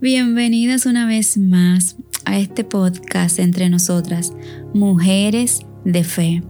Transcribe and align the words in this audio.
Bienvenidas 0.00 0.86
una 0.86 1.06
vez 1.06 1.36
más 1.36 1.96
a 2.24 2.38
este 2.38 2.64
podcast 2.64 3.38
entre 3.38 3.68
nosotras, 3.68 4.32
Mujeres 4.72 5.60
de 5.84 6.04
Fe, 6.04 6.42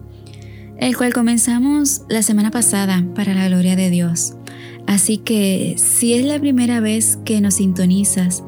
el 0.78 0.96
cual 0.96 1.12
comenzamos 1.12 2.02
la 2.08 2.22
semana 2.22 2.52
pasada 2.52 3.04
para 3.16 3.34
la 3.34 3.48
gloria 3.48 3.74
de 3.74 3.90
Dios. 3.90 4.34
Así 4.86 5.18
que 5.18 5.74
si 5.76 6.14
es 6.14 6.24
la 6.24 6.38
primera 6.38 6.78
vez 6.78 7.18
que 7.24 7.40
nos 7.40 7.54
sintonizas, 7.54 8.44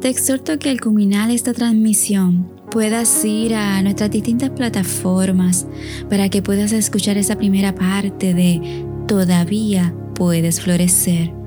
te 0.00 0.08
exhorto 0.08 0.58
que 0.58 0.70
al 0.70 0.80
culminar 0.80 1.30
esta 1.30 1.52
transmisión 1.52 2.50
puedas 2.70 3.26
ir 3.26 3.54
a 3.56 3.82
nuestras 3.82 4.10
distintas 4.10 4.48
plataformas 4.48 5.66
para 6.08 6.30
que 6.30 6.40
puedas 6.40 6.72
escuchar 6.72 7.18
esa 7.18 7.36
primera 7.36 7.74
parte 7.74 8.32
de 8.32 8.86
Todavía 9.06 9.94
puedes 10.14 10.62
florecer 10.62 11.43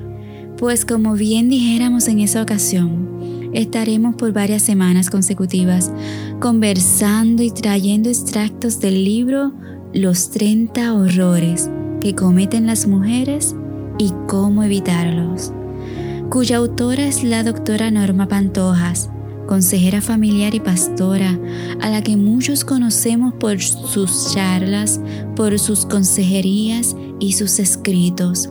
pues 0.57 0.85
como 0.85 1.13
bien 1.13 1.49
dijéramos 1.49 2.07
en 2.07 2.19
esa 2.19 2.41
ocasión, 2.41 3.51
estaremos 3.53 4.15
por 4.15 4.33
varias 4.33 4.63
semanas 4.63 5.09
consecutivas 5.09 5.91
conversando 6.39 7.43
y 7.43 7.51
trayendo 7.51 8.09
extractos 8.09 8.79
del 8.79 9.03
libro 9.03 9.53
Los 9.93 10.31
30 10.31 10.93
horrores 10.93 11.69
que 12.01 12.15
cometen 12.15 12.65
las 12.65 12.87
mujeres 12.87 13.55
y 13.99 14.11
cómo 14.27 14.63
evitarlos, 14.63 15.53
cuya 16.29 16.57
autora 16.57 17.05
es 17.05 17.23
la 17.23 17.43
doctora 17.43 17.91
Norma 17.91 18.27
Pantojas, 18.27 19.11
consejera 19.47 20.01
familiar 20.01 20.55
y 20.55 20.59
pastora, 20.59 21.39
a 21.81 21.89
la 21.89 22.01
que 22.01 22.17
muchos 22.17 22.65
conocemos 22.65 23.33
por 23.35 23.61
sus 23.61 24.33
charlas, 24.33 24.99
por 25.35 25.57
sus 25.59 25.85
consejerías 25.85 26.95
y 27.19 27.33
sus 27.33 27.59
escritos 27.59 28.49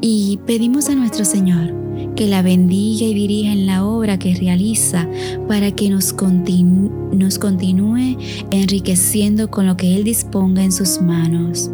y 0.00 0.38
pedimos 0.46 0.88
a 0.88 0.94
nuestro 0.94 1.24
Señor 1.24 1.74
que 2.16 2.26
la 2.26 2.42
bendiga 2.42 3.06
y 3.06 3.14
dirija 3.14 3.52
en 3.52 3.66
la 3.66 3.84
obra 3.84 4.18
que 4.18 4.34
realiza 4.34 5.08
para 5.48 5.72
que 5.72 5.90
nos, 5.90 6.12
continúe 6.12 8.18
enriqueciendo 8.50 9.50
con 9.50 9.66
lo 9.66 9.76
que 9.76 9.96
Él 9.96 10.04
disponga 10.04 10.62
en 10.62 10.72
sus 10.72 11.00
manos. 11.00 11.70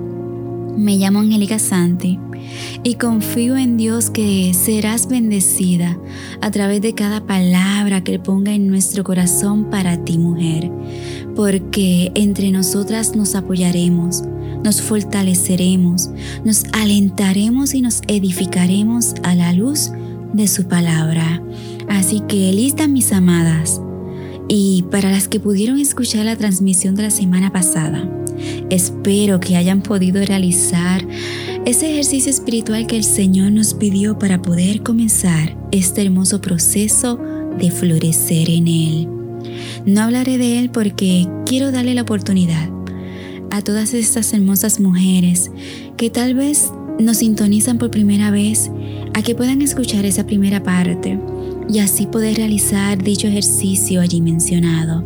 Me 0.76 0.96
llamo 0.96 1.20
Angélica 1.20 1.58
Santi 1.58 2.18
y 2.82 2.94
confío 2.94 3.56
en 3.56 3.76
Dios 3.76 4.10
que 4.10 4.52
serás 4.54 5.08
bendecida 5.08 5.98
a 6.40 6.50
través 6.50 6.82
de 6.82 6.94
cada 6.94 7.26
palabra 7.26 8.04
que 8.04 8.18
ponga 8.18 8.52
en 8.52 8.68
nuestro 8.68 9.04
corazón 9.04 9.70
para 9.70 10.04
ti, 10.04 10.18
mujer, 10.18 10.70
porque 11.34 12.12
entre 12.14 12.50
nosotras 12.50 13.16
nos 13.16 13.34
apoyaremos 13.34 14.22
nos 14.66 14.82
fortaleceremos, 14.82 16.10
nos 16.44 16.64
alentaremos 16.72 17.72
y 17.72 17.82
nos 17.82 18.02
edificaremos 18.08 19.14
a 19.22 19.36
la 19.36 19.52
luz 19.52 19.92
de 20.32 20.48
su 20.48 20.64
palabra. 20.64 21.40
Así 21.88 22.20
que 22.26 22.52
listas 22.52 22.88
mis 22.88 23.12
amadas. 23.12 23.80
Y 24.48 24.84
para 24.90 25.12
las 25.12 25.28
que 25.28 25.38
pudieron 25.38 25.78
escuchar 25.78 26.24
la 26.24 26.34
transmisión 26.34 26.96
de 26.96 27.04
la 27.04 27.10
semana 27.10 27.52
pasada, 27.52 28.10
espero 28.68 29.38
que 29.38 29.56
hayan 29.56 29.82
podido 29.82 30.24
realizar 30.24 31.06
ese 31.64 31.92
ejercicio 31.92 32.30
espiritual 32.30 32.88
que 32.88 32.96
el 32.96 33.04
Señor 33.04 33.52
nos 33.52 33.72
pidió 33.72 34.18
para 34.18 34.42
poder 34.42 34.82
comenzar 34.82 35.56
este 35.70 36.02
hermoso 36.02 36.40
proceso 36.40 37.20
de 37.56 37.70
florecer 37.70 38.50
en 38.50 38.66
Él. 38.66 39.08
No 39.86 40.02
hablaré 40.02 40.38
de 40.38 40.58
Él 40.58 40.70
porque 40.70 41.28
quiero 41.44 41.70
darle 41.70 41.94
la 41.94 42.02
oportunidad 42.02 42.75
a 43.50 43.62
todas 43.62 43.94
estas 43.94 44.32
hermosas 44.32 44.80
mujeres 44.80 45.50
que 45.96 46.10
tal 46.10 46.34
vez 46.34 46.70
nos 46.98 47.18
sintonizan 47.18 47.78
por 47.78 47.90
primera 47.90 48.30
vez 48.30 48.70
a 49.14 49.22
que 49.22 49.34
puedan 49.34 49.62
escuchar 49.62 50.04
esa 50.04 50.26
primera 50.26 50.62
parte 50.62 51.18
y 51.68 51.78
así 51.78 52.06
poder 52.06 52.36
realizar 52.36 53.02
dicho 53.02 53.26
ejercicio 53.26 54.00
allí 54.00 54.20
mencionado. 54.20 55.04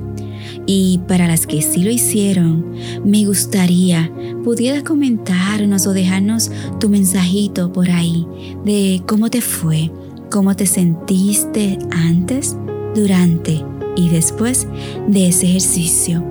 Y 0.67 1.01
para 1.09 1.27
las 1.27 1.47
que 1.47 1.63
sí 1.63 1.83
lo 1.83 1.91
hicieron, 1.91 2.75
me 3.05 3.25
gustaría 3.25 4.11
pudieras 4.45 4.83
comentarnos 4.83 5.87
o 5.87 5.93
dejarnos 5.93 6.51
tu 6.79 6.89
mensajito 6.89 7.73
por 7.73 7.91
ahí 7.91 8.27
de 8.65 9.03
cómo 9.07 9.31
te 9.31 9.41
fue, 9.41 9.91
cómo 10.31 10.55
te 10.55 10.67
sentiste 10.67 11.79
antes, 11.91 12.57
durante 12.95 13.65
y 13.97 14.09
después 14.09 14.67
de 15.09 15.29
ese 15.29 15.47
ejercicio, 15.47 16.25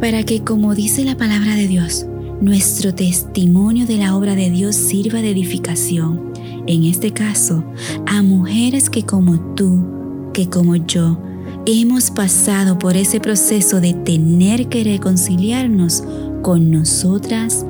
para 0.00 0.22
que, 0.22 0.42
como 0.42 0.74
dice 0.74 1.04
la 1.04 1.16
palabra 1.16 1.54
de 1.56 1.68
Dios, 1.68 2.06
nuestro 2.40 2.94
testimonio 2.94 3.86
de 3.86 3.98
la 3.98 4.16
obra 4.16 4.34
de 4.34 4.50
Dios 4.50 4.74
sirva 4.76 5.20
de 5.20 5.30
edificación, 5.30 6.32
en 6.66 6.84
este 6.84 7.12
caso, 7.12 7.64
a 8.06 8.22
mujeres 8.22 8.90
que 8.90 9.04
como 9.04 9.54
tú, 9.54 10.30
que 10.32 10.48
como 10.48 10.76
yo, 10.76 11.18
hemos 11.66 12.10
pasado 12.10 12.78
por 12.78 12.96
ese 12.96 13.20
proceso 13.20 13.80
de 13.80 13.92
tener 13.92 14.68
que 14.68 14.84
reconciliarnos 14.84 16.02
con 16.42 16.70
nosotras 16.70 17.66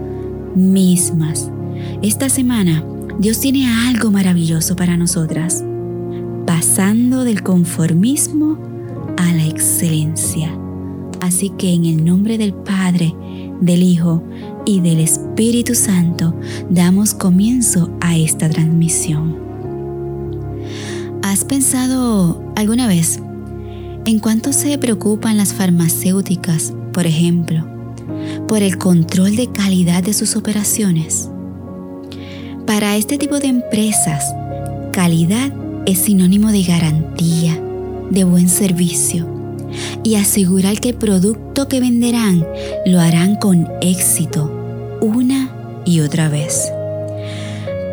mismas. 0.55 1.51
Esta 2.03 2.29
semana, 2.29 2.85
Dios 3.19 3.41
tiene 3.41 3.67
algo 3.89 4.11
maravilloso 4.11 4.77
para 4.77 4.97
nosotras, 4.97 5.65
pasando 6.47 7.25
del 7.25 7.43
conformismo 7.43 8.70
excelencia. 9.61 10.59
Así 11.21 11.51
que 11.51 11.75
en 11.75 11.85
el 11.85 12.03
nombre 12.03 12.39
del 12.39 12.55
Padre, 12.55 13.15
del 13.61 13.83
Hijo 13.83 14.23
y 14.65 14.81
del 14.81 15.01
Espíritu 15.01 15.75
Santo 15.75 16.35
damos 16.71 17.13
comienzo 17.13 17.91
a 18.01 18.17
esta 18.17 18.49
transmisión. 18.49 19.37
¿Has 21.23 21.45
pensado 21.45 22.43
alguna 22.57 22.89
vez 22.89 23.21
en 24.07 24.19
cuánto 24.19 24.55
se 24.55 24.79
preocupan 24.79 25.37
las 25.37 25.53
farmacéuticas, 25.53 26.73
por 26.95 27.07
ejemplo, 27.07 27.67
por 28.49 28.63
el 28.63 28.79
control 28.79 29.37
de 29.37 29.49
calidad 29.53 30.03
de 30.03 30.15
sus 30.15 30.37
operaciones? 30.37 31.29
Para 32.67 32.97
este 32.97 33.19
tipo 33.19 33.39
de 33.39 33.49
empresas, 33.49 34.25
calidad 34.93 35.53
es 35.85 35.99
sinónimo 35.99 36.51
de 36.51 36.63
garantía, 36.63 37.61
de 38.11 38.25
buen 38.25 38.49
servicio 38.49 39.40
y 40.03 40.17
asegurar 40.17 40.81
que 40.81 40.91
el 40.91 40.97
producto 40.97 41.69
que 41.69 41.81
venderán 41.81 42.47
lo 42.87 43.01
harán 43.01 43.37
con 43.37 43.69
éxito 43.81 44.99
una 45.01 45.51
y 45.85 46.01
otra 46.01 46.29
vez. 46.29 46.71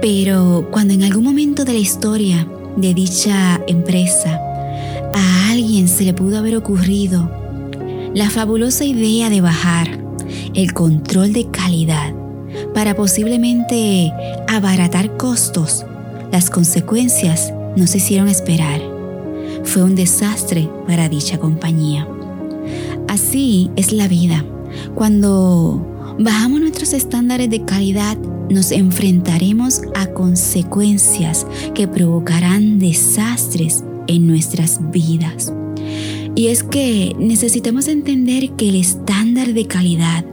Pero 0.01 0.67
cuando 0.71 0.93
en 0.93 1.03
algún 1.03 1.23
momento 1.23 1.65
de 1.65 1.73
la 1.73 1.79
historia 1.79 2.47
de 2.75 2.93
dicha 2.93 3.61
empresa 3.67 4.39
a 5.13 5.51
alguien 5.51 5.87
se 5.87 6.03
le 6.03 6.13
pudo 6.13 6.37
haber 6.37 6.55
ocurrido 6.55 7.31
la 8.13 8.29
fabulosa 8.29 8.85
idea 8.85 9.29
de 9.29 9.41
bajar 9.41 9.99
el 10.53 10.73
control 10.73 11.33
de 11.33 11.49
calidad 11.49 12.13
para 12.73 12.95
posiblemente 12.95 14.11
abaratar 14.47 15.17
costos, 15.17 15.85
las 16.31 16.49
consecuencias 16.49 17.53
no 17.75 17.87
se 17.87 17.97
hicieron 17.97 18.27
esperar 18.27 18.81
fue 19.67 19.83
un 19.83 19.95
desastre 19.95 20.69
para 20.87 21.09
dicha 21.09 21.37
compañía. 21.37 22.07
Así 23.07 23.69
es 23.75 23.91
la 23.91 24.07
vida. 24.07 24.45
Cuando 24.95 26.15
bajamos 26.17 26.61
nuestros 26.61 26.93
estándares 26.93 27.49
de 27.49 27.63
calidad, 27.65 28.17
nos 28.49 28.71
enfrentaremos 28.71 29.81
a 29.93 30.07
consecuencias 30.07 31.45
que 31.75 31.87
provocarán 31.87 32.79
desastres 32.79 33.83
en 34.07 34.25
nuestras 34.25 34.79
vidas. 34.91 35.53
Y 36.33 36.47
es 36.47 36.63
que 36.63 37.13
necesitamos 37.19 37.87
entender 37.87 38.51
que 38.51 38.69
el 38.69 38.75
estándar 38.75 39.53
de 39.53 39.65
calidad 39.65 40.23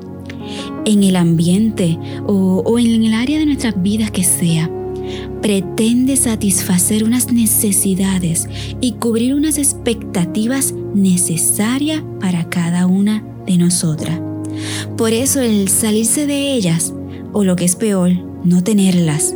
en 0.85 1.03
el 1.03 1.17
ambiente 1.17 1.99
o, 2.27 2.79
en 2.79 3.05
el 3.05 3.15
área 3.15 3.39
de 3.39 3.47
nuestras 3.47 3.83
vidas 3.83 4.11
que 4.11 4.23
sea, 4.23 4.71
pretende 5.45 6.17
satisfacer 6.17 7.05
unas 7.05 7.31
necesidades 7.31 8.49
y 8.81 8.93
cubrir 8.93 9.35
unas 9.35 9.59
expectativas 9.59 10.73
necesarias 10.95 12.03
para 12.19 12.49
cada 12.49 12.87
una 12.87 13.23
de 13.45 13.59
nosotras. 13.59 14.19
Por 14.97 15.13
eso 15.13 15.43
el 15.43 15.69
salirse 15.69 16.27
de 16.27 16.55
ellas, 16.55 16.95
o 17.35 17.45
lo 17.45 17.57
que 17.57 17.67
es 17.67 17.77
peor, 17.77 18.13
no 18.43 18.65
tenerlas, 18.65 19.35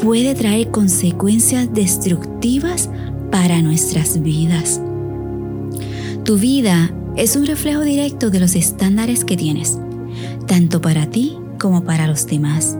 puede 0.00 0.36
traer 0.36 0.70
consecuencias 0.70 1.74
destructivas 1.74 2.88
para 3.32 3.60
nuestras 3.60 4.22
vidas. 4.22 4.80
Tu 6.24 6.38
vida 6.38 6.94
es 7.16 7.34
un 7.34 7.46
reflejo 7.46 7.82
directo 7.82 8.30
de 8.30 8.38
los 8.38 8.54
estándares 8.54 9.24
que 9.24 9.36
tienes, 9.36 9.76
tanto 10.46 10.80
para 10.80 11.10
ti 11.10 11.36
como 11.58 11.82
para 11.82 12.06
los 12.06 12.28
demás. 12.28 12.78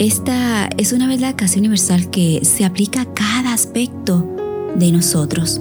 Esta 0.00 0.70
es 0.78 0.94
una 0.94 1.06
verdad 1.06 1.34
casi 1.36 1.58
universal 1.58 2.08
que 2.08 2.40
se 2.42 2.64
aplica 2.64 3.02
a 3.02 3.12
cada 3.12 3.52
aspecto 3.52 4.34
de 4.74 4.92
nosotros, 4.92 5.60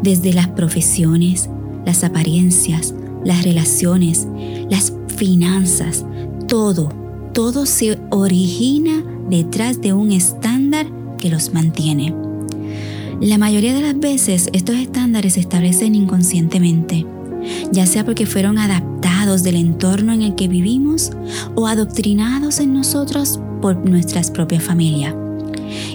desde 0.00 0.32
las 0.32 0.46
profesiones, 0.46 1.50
las 1.84 2.04
apariencias, 2.04 2.94
las 3.24 3.42
relaciones, 3.42 4.28
las 4.70 4.92
finanzas, 5.16 6.04
todo, 6.46 6.90
todo 7.32 7.66
se 7.66 7.98
origina 8.10 9.02
detrás 9.28 9.80
de 9.80 9.92
un 9.92 10.12
estándar 10.12 10.86
que 11.18 11.28
los 11.28 11.52
mantiene. 11.52 12.14
La 13.20 13.38
mayoría 13.38 13.74
de 13.74 13.80
las 13.80 13.98
veces 13.98 14.50
estos 14.52 14.76
estándares 14.76 15.32
se 15.32 15.40
establecen 15.40 15.96
inconscientemente, 15.96 17.04
ya 17.72 17.86
sea 17.86 18.04
porque 18.04 18.24
fueron 18.24 18.56
adaptados 18.56 19.42
del 19.42 19.56
entorno 19.56 20.12
en 20.12 20.22
el 20.22 20.36
que 20.36 20.46
vivimos 20.46 21.10
o 21.56 21.66
adoctrinados 21.66 22.60
en 22.60 22.72
nosotros 22.72 23.40
por 23.64 23.88
nuestras 23.88 24.30
propias 24.30 24.62
familias. 24.62 25.14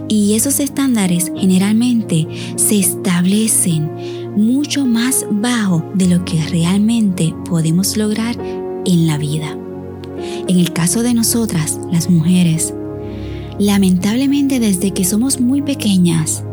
Y 0.07 0.33
esos 0.33 0.59
estándares 0.59 1.31
generalmente 1.37 2.27
se 2.55 2.79
establecen 2.79 3.91
mucho 4.35 4.87
más 4.87 5.23
bajo 5.29 5.83
de 5.93 6.07
lo 6.07 6.25
que 6.25 6.41
realmente 6.47 7.31
podemos 7.47 7.95
lograr 7.95 8.35
en 8.87 9.05
la 9.05 9.19
vida. 9.19 9.55
En 10.47 10.57
el 10.57 10.73
caso 10.73 11.03
de 11.03 11.13
nosotras, 11.13 11.79
las 11.91 12.09
mujeres, 12.09 12.73
lamentablemente 13.59 14.59
desde 14.59 14.89
que 14.89 15.05
somos 15.05 15.39
muy 15.39 15.61
pequeñas, 15.61 16.43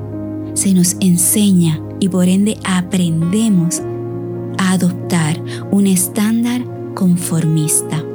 se 0.53 0.75
nos 0.75 0.99
enseña 1.01 1.81
y 1.99 2.11
por 2.11 2.29
ende 2.29 2.59
aprendemos 2.63 3.81
a 4.59 4.73
adoptar 4.73 5.43
un 5.71 5.87
estándar 5.87 6.63
conformista. 6.95 8.06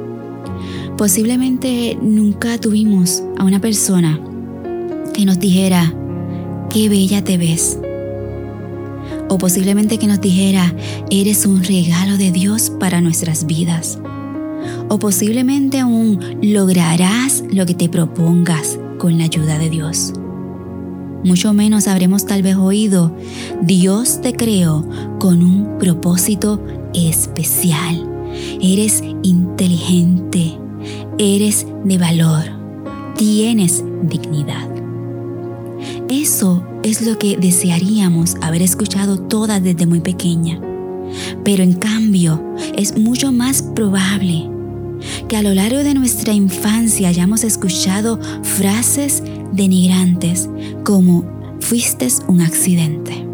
Posiblemente 1.02 1.98
nunca 2.00 2.58
tuvimos 2.58 3.24
a 3.36 3.42
una 3.42 3.60
persona 3.60 4.20
que 5.12 5.24
nos 5.24 5.40
dijera, 5.40 5.92
qué 6.70 6.88
bella 6.88 7.24
te 7.24 7.38
ves. 7.38 7.76
O 9.28 9.36
posiblemente 9.36 9.98
que 9.98 10.06
nos 10.06 10.20
dijera, 10.20 10.72
eres 11.10 11.44
un 11.44 11.64
regalo 11.64 12.18
de 12.18 12.30
Dios 12.30 12.70
para 12.78 13.00
nuestras 13.00 13.46
vidas. 13.46 13.98
O 14.88 15.00
posiblemente 15.00 15.80
aún 15.80 16.20
lograrás 16.40 17.42
lo 17.50 17.66
que 17.66 17.74
te 17.74 17.88
propongas 17.88 18.78
con 18.98 19.18
la 19.18 19.24
ayuda 19.24 19.58
de 19.58 19.70
Dios. 19.70 20.12
Mucho 21.24 21.52
menos 21.52 21.88
habremos 21.88 22.26
tal 22.26 22.44
vez 22.44 22.54
oído, 22.54 23.12
Dios 23.60 24.20
te 24.20 24.34
creó 24.34 24.88
con 25.18 25.42
un 25.42 25.78
propósito 25.80 26.64
especial. 26.94 28.08
Eres 28.60 29.02
inteligente, 29.24 30.61
eres 31.18 31.66
de 31.84 31.98
valor, 31.98 32.44
tienes 33.16 33.84
dignidad. 34.02 34.68
Eso 36.08 36.62
es 36.82 37.02
lo 37.02 37.18
que 37.18 37.36
desearíamos 37.36 38.36
haber 38.40 38.62
escuchado 38.62 39.18
todas 39.18 39.62
desde 39.62 39.86
muy 39.86 40.00
pequeña. 40.00 40.60
Pero 41.44 41.62
en 41.62 41.74
cambio, 41.74 42.42
es 42.76 42.98
mucho 42.98 43.32
más 43.32 43.62
probable 43.62 44.48
que 45.28 45.36
a 45.36 45.42
lo 45.42 45.54
largo 45.54 45.78
de 45.78 45.94
nuestra 45.94 46.32
infancia 46.32 47.08
hayamos 47.08 47.44
escuchado 47.44 48.20
frases 48.42 49.22
denigrantes 49.52 50.48
como 50.84 51.24
fuiste 51.60 52.08
un 52.28 52.40
accidente. 52.40 53.26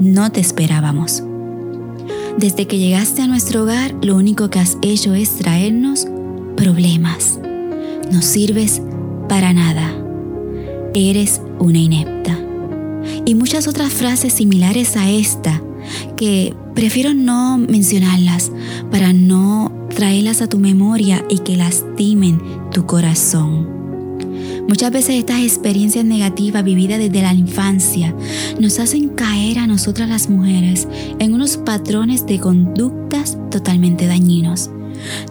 No 0.00 0.30
te 0.30 0.40
esperábamos. 0.40 1.22
Desde 2.38 2.66
que 2.66 2.78
llegaste 2.78 3.22
a 3.22 3.26
nuestro 3.26 3.64
hogar, 3.64 3.94
lo 4.02 4.14
único 4.14 4.48
que 4.48 4.60
has 4.60 4.78
hecho 4.82 5.14
es 5.14 5.36
traernos 5.36 6.06
problemas. 6.58 7.38
No 8.10 8.20
sirves 8.20 8.82
para 9.28 9.52
nada. 9.52 9.94
Eres 10.92 11.40
una 11.60 11.78
inepta. 11.78 12.36
Y 13.24 13.34
muchas 13.36 13.68
otras 13.68 13.92
frases 13.92 14.32
similares 14.32 14.96
a 14.96 15.08
esta 15.08 15.62
que 16.16 16.54
prefiero 16.74 17.14
no 17.14 17.58
mencionarlas 17.58 18.50
para 18.90 19.12
no 19.12 19.72
traerlas 19.94 20.42
a 20.42 20.48
tu 20.48 20.58
memoria 20.58 21.24
y 21.30 21.38
que 21.38 21.56
lastimen 21.56 22.42
tu 22.72 22.86
corazón. 22.86 23.78
Muchas 24.66 24.90
veces 24.90 25.16
estas 25.16 25.40
experiencias 25.40 26.04
negativas 26.04 26.64
vividas 26.64 26.98
desde 26.98 27.22
la 27.22 27.32
infancia 27.32 28.14
nos 28.60 28.80
hacen 28.80 29.10
caer 29.10 29.60
a 29.60 29.66
nosotras 29.66 30.08
las 30.08 30.28
mujeres 30.28 30.88
en 31.20 31.34
unos 31.34 31.56
patrones 31.56 32.26
de 32.26 32.38
conductas 32.38 33.38
totalmente 33.50 34.06
dañinos, 34.06 34.70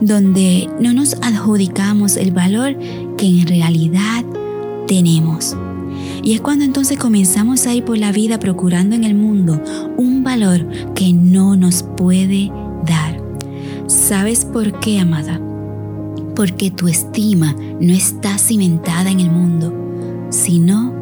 donde 0.02 0.70
no 0.80 0.94
nos 0.94 1.16
adjudicamos 1.22 2.18
el 2.18 2.32
valor 2.32 2.78
que 3.18 3.28
en 3.28 3.48
realidad 3.48 4.24
tenemos. 4.88 5.56
Y 6.24 6.34
es 6.34 6.42
cuando 6.42 6.66
entonces 6.66 6.98
comenzamos 6.98 7.66
a 7.68 7.74
ir 7.74 7.86
por 7.86 7.98
la 7.98 8.12
vida 8.12 8.40
procurando 8.40 8.96
en 8.96 9.04
el 9.04 9.16
mundo 9.16 9.62
un 9.98 10.24
valor 10.24 10.68
que 10.94 11.14
no 11.14 11.56
nos 11.56 11.84
puede 11.84 12.52
dar. 12.86 13.22
¿Sabes 13.88 14.46
por 14.46 14.80
qué, 14.80 15.00
amada? 15.00 15.40
Porque 16.36 16.70
tu 16.72 16.88
estima 16.88 17.56
no 17.80 17.94
está 17.94 18.38
cimentada 18.38 19.10
en 19.10 19.20
el 19.22 19.32
mundo, 19.32 19.74
sino 20.30 20.94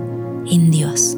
en 0.50 0.69
Dios. 0.69 1.18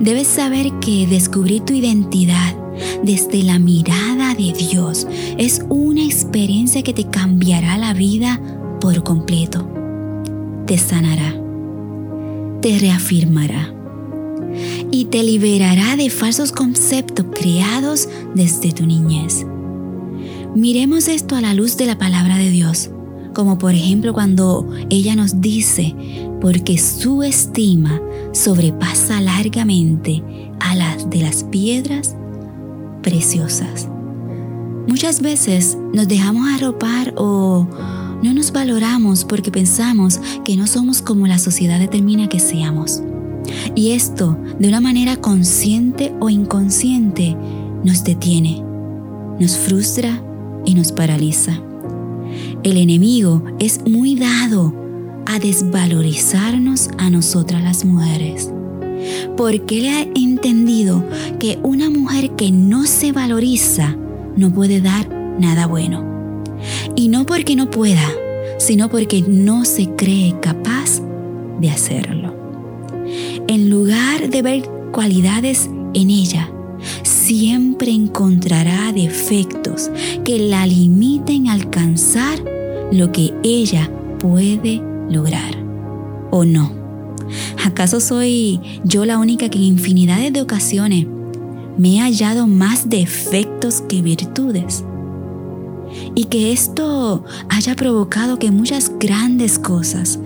Debes 0.00 0.26
saber 0.26 0.72
que 0.80 1.06
descubrir 1.06 1.62
tu 1.62 1.72
identidad 1.72 2.63
desde 3.02 3.42
la 3.42 3.58
mirada 3.58 4.34
de 4.34 4.52
Dios 4.52 5.06
es 5.38 5.64
una 5.68 6.04
experiencia 6.04 6.82
que 6.82 6.92
te 6.92 7.04
cambiará 7.04 7.78
la 7.78 7.94
vida 7.94 8.40
por 8.80 9.02
completo. 9.02 9.68
Te 10.66 10.78
sanará, 10.78 11.34
te 12.60 12.78
reafirmará 12.78 13.72
y 14.90 15.06
te 15.06 15.22
liberará 15.22 15.96
de 15.96 16.10
falsos 16.10 16.52
conceptos 16.52 17.26
creados 17.38 18.08
desde 18.34 18.72
tu 18.72 18.86
niñez. 18.86 19.46
Miremos 20.54 21.08
esto 21.08 21.34
a 21.34 21.40
la 21.40 21.52
luz 21.52 21.76
de 21.76 21.86
la 21.86 21.98
palabra 21.98 22.38
de 22.38 22.50
Dios, 22.50 22.90
como 23.34 23.58
por 23.58 23.74
ejemplo 23.74 24.12
cuando 24.12 24.70
ella 24.88 25.16
nos 25.16 25.40
dice, 25.40 25.94
porque 26.40 26.78
su 26.78 27.22
estima 27.22 28.00
sobrepasa 28.32 29.20
largamente 29.20 30.22
a 30.60 30.74
las 30.76 31.10
de 31.10 31.22
las 31.22 31.44
piedras 31.44 32.16
preciosas. 33.04 33.88
Muchas 34.88 35.22
veces 35.22 35.78
nos 35.92 36.08
dejamos 36.08 36.48
arropar 36.48 37.14
o 37.16 37.68
no 38.22 38.34
nos 38.34 38.50
valoramos 38.52 39.24
porque 39.24 39.52
pensamos 39.52 40.20
que 40.44 40.56
no 40.56 40.66
somos 40.66 41.02
como 41.02 41.26
la 41.26 41.38
sociedad 41.38 41.78
determina 41.78 42.28
que 42.28 42.40
seamos. 42.40 43.02
Y 43.74 43.92
esto, 43.92 44.36
de 44.58 44.68
una 44.68 44.80
manera 44.80 45.16
consciente 45.16 46.14
o 46.20 46.30
inconsciente, 46.30 47.36
nos 47.84 48.02
detiene, 48.02 48.62
nos 49.38 49.56
frustra 49.56 50.22
y 50.64 50.74
nos 50.74 50.90
paraliza. 50.90 51.60
El 52.62 52.78
enemigo 52.78 53.44
es 53.58 53.80
muy 53.86 54.16
dado 54.16 54.74
a 55.26 55.38
desvalorizarnos 55.38 56.88
a 56.98 57.10
nosotras 57.10 57.62
las 57.62 57.84
mujeres. 57.84 58.50
Porque 59.36 59.78
él 59.78 59.86
ha 59.86 60.02
entendido 60.14 61.04
que 61.38 61.58
una 61.62 61.90
mujer 61.90 62.30
que 62.32 62.50
no 62.50 62.86
se 62.86 63.12
valoriza 63.12 63.96
no 64.36 64.52
puede 64.52 64.80
dar 64.80 65.08
nada 65.38 65.66
bueno. 65.66 66.04
Y 66.96 67.08
no 67.08 67.26
porque 67.26 67.56
no 67.56 67.70
pueda, 67.70 68.08
sino 68.58 68.88
porque 68.88 69.22
no 69.26 69.64
se 69.64 69.90
cree 69.90 70.38
capaz 70.40 71.00
de 71.60 71.70
hacerlo. 71.70 72.34
En 73.48 73.70
lugar 73.70 74.30
de 74.30 74.42
ver 74.42 74.70
cualidades 74.92 75.68
en 75.92 76.10
ella, 76.10 76.50
siempre 77.02 77.90
encontrará 77.90 78.92
defectos 78.92 79.90
que 80.24 80.38
la 80.38 80.66
limiten 80.66 81.48
a 81.48 81.52
alcanzar 81.52 82.42
lo 82.92 83.12
que 83.12 83.32
ella 83.42 83.90
puede 84.18 84.82
lograr. 85.08 85.54
¿O 86.30 86.44
no? 86.44 86.83
¿Acaso 87.64 88.00
soy 88.00 88.60
yo 88.84 89.04
la 89.04 89.18
única 89.18 89.48
que 89.48 89.58
en 89.58 89.64
infinidades 89.64 90.32
de 90.32 90.42
ocasiones 90.42 91.06
me 91.78 91.96
he 91.96 92.00
hallado 92.00 92.46
más 92.46 92.88
defectos 92.88 93.82
que 93.82 94.02
virtudes? 94.02 94.84
Y 96.14 96.24
que 96.24 96.52
esto 96.52 97.24
haya 97.48 97.76
provocado 97.76 98.38
que 98.38 98.50
muchas 98.50 98.92
grandes 98.98 99.58
cosas 99.58 100.18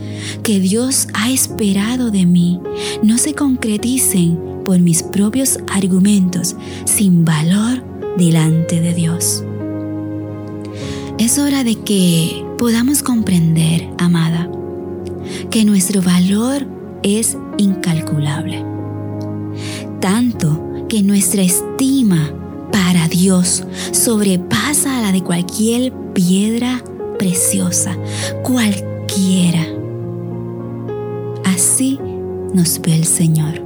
que 0.43 0.61
Dios 0.61 1.09
ha 1.15 1.31
esperado 1.31 2.11
de 2.11 2.27
mí 2.27 2.61
no 3.03 3.19
se 3.19 3.35
concreticen 3.35 4.39
por 4.65 4.79
mis 4.81 5.03
propios 5.03 5.59
argumentos 5.73 6.57
sin 6.85 7.25
valor 7.25 7.85
delante 8.17 8.81
de 8.81 8.95
Dios. 8.95 9.45
Es 11.19 11.39
hora 11.39 11.65
de 11.65 11.75
que 11.75 12.45
podamos 12.59 13.03
comprender, 13.03 13.89
amada, 13.99 14.51
que 15.51 15.65
nuestro 15.65 16.03
valor 16.03 16.78
es 17.03 17.37
incalculable. 17.57 18.65
Tanto 20.01 20.87
que 20.89 21.03
nuestra 21.03 21.43
estima 21.43 22.33
para 22.73 23.09
Dios 23.09 23.65
sobrepasa 23.93 24.99
a 24.99 25.03
la 25.03 25.13
de 25.13 25.23
cualquier 25.23 25.93
piedra 26.15 26.83
preciosa, 27.19 27.97
cualquiera. 28.43 29.67
Así 31.45 31.99
nos 32.55 32.81
ve 32.81 32.95
el 32.95 33.05
Señor. 33.05 33.63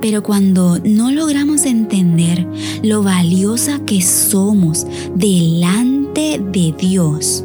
Pero 0.00 0.22
cuando 0.22 0.78
no 0.84 1.10
logramos 1.10 1.64
entender 1.64 2.46
lo 2.82 3.02
valiosa 3.02 3.80
que 3.84 4.02
somos 4.02 4.86
delante 5.14 6.40
de 6.52 6.74
Dios, 6.78 7.44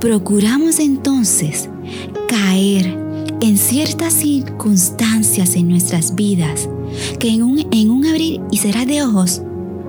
procuramos 0.00 0.78
entonces 0.78 1.68
caer 2.28 2.98
en 3.40 3.56
ciertas 3.56 4.12
circunstancias 4.12 5.56
en 5.56 5.68
nuestras 5.68 6.14
vidas 6.14 6.68
que 7.18 7.30
en 7.30 7.42
un, 7.42 7.66
en 7.70 7.90
un 7.90 8.06
abrir 8.06 8.40
y 8.50 8.58
cerrar 8.58 8.86
de 8.86 9.02
ojos 9.02 9.42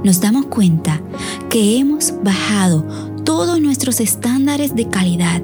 nos 0.03 0.21
damos 0.21 0.45
cuenta 0.45 1.01
que 1.49 1.77
hemos 1.77 2.13
bajado 2.23 2.85
todos 3.23 3.59
nuestros 3.61 3.99
estándares 3.99 4.75
de 4.75 4.87
calidad 4.87 5.41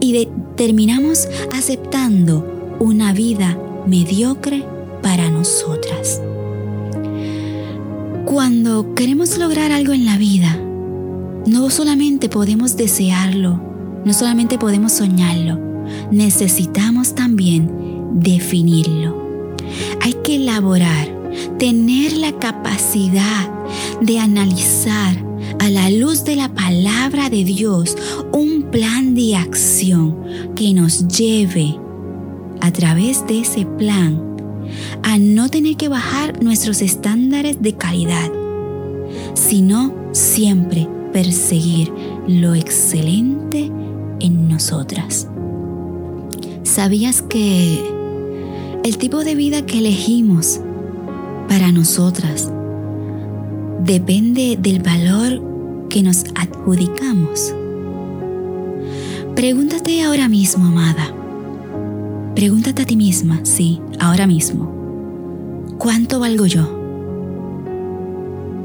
y 0.00 0.28
terminamos 0.56 1.28
aceptando 1.52 2.76
una 2.80 3.12
vida 3.12 3.58
mediocre 3.86 4.64
para 5.02 5.30
nosotras. 5.30 6.20
Cuando 8.24 8.94
queremos 8.94 9.38
lograr 9.38 9.72
algo 9.72 9.92
en 9.92 10.04
la 10.04 10.18
vida, 10.18 10.58
no 11.46 11.70
solamente 11.70 12.28
podemos 12.28 12.76
desearlo, 12.76 13.60
no 14.04 14.12
solamente 14.12 14.58
podemos 14.58 14.92
soñarlo, 14.92 15.67
necesitamos 16.10 17.14
también 17.14 17.70
definirlo. 18.14 19.56
Hay 20.00 20.14
que 20.24 20.36
elaborar, 20.36 21.08
tener 21.58 22.12
la 22.12 22.32
capacidad 22.32 23.50
de 24.00 24.18
analizar 24.18 25.16
a 25.58 25.70
la 25.70 25.90
luz 25.90 26.24
de 26.24 26.36
la 26.36 26.54
palabra 26.54 27.30
de 27.30 27.44
Dios 27.44 27.96
un 28.32 28.64
plan 28.70 29.14
de 29.14 29.36
acción 29.36 30.16
que 30.54 30.72
nos 30.72 31.08
lleve 31.08 31.76
a 32.60 32.72
través 32.72 33.26
de 33.26 33.40
ese 33.40 33.66
plan 33.66 34.22
a 35.02 35.18
no 35.18 35.48
tener 35.48 35.76
que 35.76 35.88
bajar 35.88 36.42
nuestros 36.42 36.82
estándares 36.82 37.62
de 37.62 37.74
calidad, 37.74 38.30
sino 39.34 39.94
siempre 40.12 40.88
perseguir 41.12 41.92
lo 42.26 42.54
excelente 42.54 43.70
en 44.20 44.48
nosotras. 44.48 45.28
¿Sabías 46.68 47.22
que 47.22 47.82
el 48.84 48.98
tipo 48.98 49.24
de 49.24 49.34
vida 49.34 49.64
que 49.64 49.78
elegimos 49.78 50.60
para 51.48 51.72
nosotras 51.72 52.52
depende 53.80 54.58
del 54.60 54.82
valor 54.82 55.42
que 55.88 56.02
nos 56.02 56.24
adjudicamos? 56.34 57.54
Pregúntate 59.34 60.02
ahora 60.02 60.28
mismo, 60.28 60.66
amada. 60.66 61.10
Pregúntate 62.34 62.82
a 62.82 62.86
ti 62.86 62.96
misma, 62.96 63.40
sí, 63.44 63.80
ahora 63.98 64.26
mismo. 64.26 64.70
¿Cuánto 65.78 66.20
valgo 66.20 66.44
yo? 66.44 66.68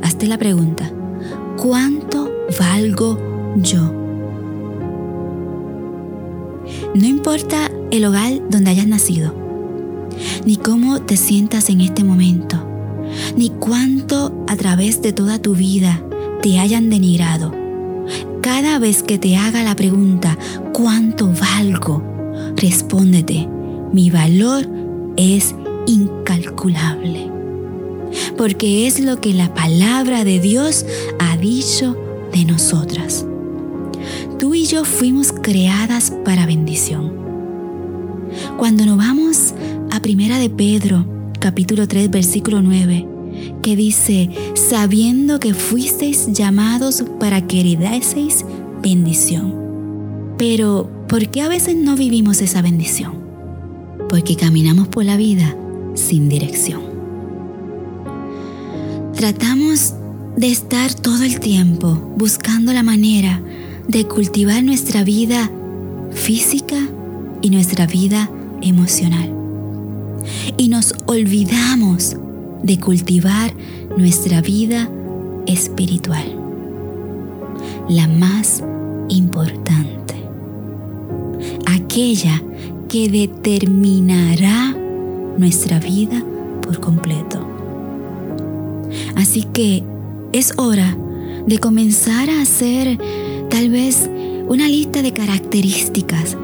Hazte 0.01 0.27
la 0.27 0.38
pregunta. 0.38 0.91
¿Cuánto 1.55 2.29
valgo 2.60 3.17
yo? 3.55 3.93
No 6.95 7.07
importa 7.07 7.72
el 7.93 8.05
hogar 8.05 8.41
donde 8.50 8.71
hayas 8.71 8.88
nacido, 8.88 9.35
ni 10.47 10.57
cómo 10.57 11.03
te 11.03 11.15
sientas 11.15 11.69
en 11.69 11.79
este 11.79 12.03
momento, 12.03 12.57
ni 13.38 13.51
cuánto 13.51 14.43
a 14.47 14.55
través 14.55 15.03
de 15.03 15.13
toda 15.13 15.38
tu 15.38 15.53
vida 15.53 16.03
te 16.41 16.57
hayan 16.57 16.89
denigrado. 16.89 17.53
Cada 18.41 18.79
vez 18.79 19.03
que 19.03 19.19
te 19.19 19.38
haga 19.38 19.63
la 19.63 19.75
pregunta, 19.75 20.39
¿cuánto 20.73 21.31
valgo? 21.39 22.03
Respóndete, 22.55 23.47
mi 23.93 24.09
valor 24.09 24.67
es 25.15 25.53
incalculable. 25.85 27.29
Porque 28.39 28.88
es 28.88 29.00
lo 29.00 29.21
que 29.21 29.35
la 29.35 29.53
palabra 29.53 30.23
de 30.23 30.39
Dios 30.39 30.83
ha 31.19 31.38
dicho 31.38 31.95
de 32.33 32.43
nosotras. 32.45 33.23
Tú 34.39 34.55
y 34.55 34.65
yo 34.65 34.83
fuimos 34.83 35.31
creadas 35.31 36.12
para 36.25 36.47
bendición. 36.47 37.22
Cuando 38.57 38.86
nos 38.86 38.98
vamos 38.98 39.53
a 39.91 40.00
Primera 40.00 40.38
de 40.38 40.50
Pedro, 40.50 41.05
capítulo 41.39 41.88
3, 41.88 42.10
versículo 42.12 42.62
9, 42.62 43.07
que 43.62 43.75
dice, 43.75 44.29
sabiendo 44.53 45.39
que 45.39 45.53
fuisteis 45.53 46.31
llamados 46.31 47.03
para 47.19 47.45
que 47.45 47.62
heredaseis 47.62 48.45
bendición. 48.81 49.55
Pero, 50.38 50.89
¿por 51.07 51.29
qué 51.29 51.41
a 51.41 51.50
veces 51.50 51.75
no 51.75 51.95
vivimos 51.95 52.41
esa 52.41 52.62
bendición? 52.62 53.13
Porque 54.07 54.36
caminamos 54.36 54.88
por 54.88 55.03
la 55.03 55.17
vida 55.17 55.55
sin 55.95 56.29
dirección. 56.29 56.81
Tratamos 59.15 59.93
de 60.38 60.51
estar 60.51 60.93
todo 60.93 61.24
el 61.24 61.39
tiempo 61.39 62.13
buscando 62.17 62.72
la 62.72 62.83
manera 62.83 63.41
de 63.88 64.05
cultivar 64.05 64.63
nuestra 64.63 65.03
vida 65.03 65.51
física 66.12 66.77
y 67.41 67.50
nuestra 67.50 67.86
vida 67.88 68.29
emocional. 68.63 69.32
Y 70.58 70.70
nos 70.70 70.93
olvidamos 71.05 72.15
de 72.63 72.79
cultivar 72.79 73.53
nuestra 73.98 74.41
vida 74.41 74.89
espiritual, 75.46 76.25
la 77.89 78.08
más 78.08 78.63
importante, 79.10 80.15
aquella 81.65 82.41
que 82.89 83.10
determinará 83.10 84.75
nuestra 85.38 85.79
vida 85.79 86.24
por 86.62 86.79
completo. 86.79 87.46
Así 89.15 89.43
que 89.43 89.84
es 90.32 90.53
hora 90.58 90.98
de 91.46 91.58
comenzar 91.60 92.29
a 92.29 92.41
hacer 92.41 92.98
tal 93.50 93.70
vez 93.70 94.10
una 94.48 94.67
lista 94.67 95.01
de 95.01 95.12
características 95.12 96.38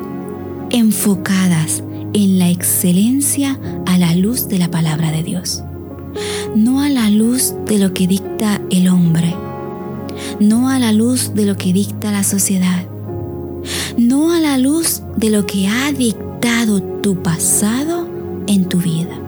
enfocadas 0.69 1.83
en 2.13 2.39
la 2.39 2.49
excelencia 2.49 3.59
a 3.85 3.97
la 3.97 4.15
luz 4.15 4.47
de 4.47 4.57
la 4.57 4.71
palabra 4.71 5.11
de 5.11 5.23
Dios, 5.23 5.63
no 6.55 6.81
a 6.81 6.89
la 6.89 7.09
luz 7.09 7.53
de 7.65 7.77
lo 7.77 7.93
que 7.93 8.07
dicta 8.07 8.61
el 8.69 8.89
hombre, 8.89 9.35
no 10.39 10.69
a 10.69 10.79
la 10.79 10.91
luz 10.91 11.33
de 11.33 11.45
lo 11.45 11.55
que 11.55 11.73
dicta 11.73 12.11
la 12.11 12.23
sociedad, 12.23 12.85
no 13.97 14.31
a 14.31 14.39
la 14.39 14.57
luz 14.57 15.01
de 15.17 15.29
lo 15.29 15.45
que 15.45 15.67
ha 15.67 15.91
dictado 15.91 16.81
tu 16.81 17.21
pasado 17.21 18.07
en 18.47 18.67
tu 18.67 18.79
vida, 18.79 19.19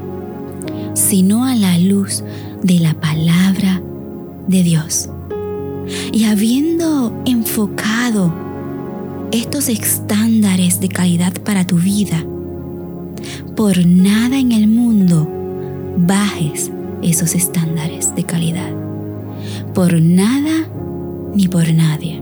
sino 0.94 1.46
a 1.46 1.56
la 1.56 1.78
luz 1.78 2.24
de 2.64 2.80
la 2.80 2.94
palabra 2.94 3.82
de 4.48 4.64
Dios. 4.64 5.10
Y 6.12 6.26
habiendo 6.26 7.22
enfocado 7.26 8.34
estos 9.32 9.70
estándares 9.70 10.80
de 10.80 10.90
calidad 10.90 11.34
para 11.42 11.66
tu 11.66 11.78
vida, 11.78 12.24
por 13.56 13.86
nada 13.86 14.38
en 14.38 14.52
el 14.52 14.68
mundo 14.68 15.28
bajes 15.98 16.72
esos 17.02 17.36
estándares 17.36 18.16
de 18.16 18.24
calidad. 18.24 18.72
Por 19.74 20.02
nada 20.02 20.68
ni 21.36 21.48
por 21.48 21.72
nadie. 21.74 22.22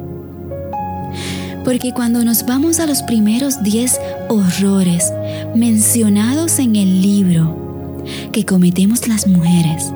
Porque 1.64 1.94
cuando 1.94 2.24
nos 2.24 2.46
vamos 2.46 2.80
a 2.80 2.86
los 2.86 3.04
primeros 3.04 3.62
10 3.64 4.00
horrores 4.30 5.12
mencionados 5.56 6.60
en 6.60 6.76
el 6.76 7.02
libro 7.02 8.04
que 8.32 8.46
cometemos 8.46 9.08
las 9.08 9.28
mujeres, 9.28 9.92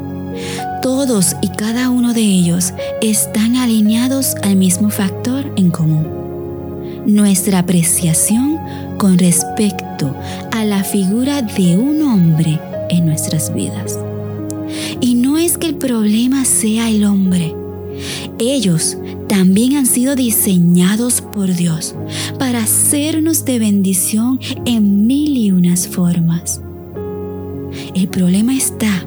todos 0.81 1.35
y 1.41 1.47
cada 1.49 1.89
uno 1.89 2.13
de 2.13 2.21
ellos 2.21 2.73
están 3.01 3.55
alineados 3.55 4.35
al 4.43 4.55
mismo 4.55 4.89
factor 4.89 5.51
en 5.55 5.71
común. 5.71 6.07
Nuestra 7.05 7.59
apreciación 7.59 8.59
con 8.97 9.17
respecto 9.17 9.82
a 10.51 10.65
la 10.65 10.83
figura 10.83 11.41
de 11.41 11.77
un 11.77 12.01
hombre 12.01 12.59
en 12.89 13.05
nuestras 13.05 13.53
vidas. 13.53 13.99
Y 15.01 15.15
no 15.15 15.37
es 15.37 15.57
que 15.57 15.67
el 15.67 15.75
problema 15.75 16.45
sea 16.45 16.89
el 16.89 17.05
hombre. 17.05 17.53
Ellos 18.39 18.97
también 19.27 19.75
han 19.75 19.85
sido 19.85 20.15
diseñados 20.15 21.21
por 21.21 21.53
Dios 21.53 21.95
para 22.39 22.63
hacernos 22.63 23.45
de 23.45 23.59
bendición 23.59 24.39
en 24.65 25.07
mil 25.07 25.37
y 25.37 25.51
unas 25.51 25.87
formas. 25.87 26.61
El 27.95 28.07
problema 28.07 28.55
está 28.55 29.05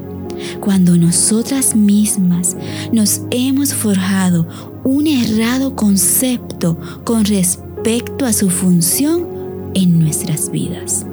cuando 0.61 0.97
nosotras 0.97 1.77
mismas 1.77 2.57
nos 2.93 3.23
hemos 3.31 3.73
forjado 3.75 4.47
un 4.85 5.07
errado 5.07 5.75
concepto 5.75 6.79
con 7.05 7.25
respecto 7.25 8.25
a 8.25 8.33
su 8.33 8.51
función 8.51 9.36
en 9.77 10.01
nuestras 10.01 10.51
vidas. 10.51 11.07